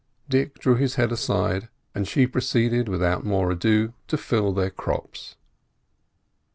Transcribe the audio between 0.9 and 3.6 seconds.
head aside, and she proceeded without more